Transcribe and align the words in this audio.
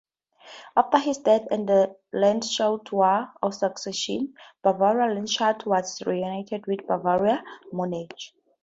After 0.75 0.97
his 0.97 1.19
death 1.19 1.45
and 1.51 1.69
the 1.69 1.95
Landshut 2.11 2.91
War 2.91 3.31
of 3.43 3.53
Succession, 3.53 4.33
Bavaria-Landshut 4.63 5.67
was 5.67 6.01
reunited 6.07 6.65
with 6.65 6.87
Bavaria-Munich. 6.87 8.31